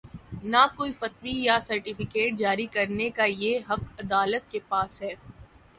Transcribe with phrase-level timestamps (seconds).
[0.43, 5.13] نہ کوئی فتوی یا سرٹیفکیٹ جاری کر نے کا یہ حق عدالت کے پاس ہے۔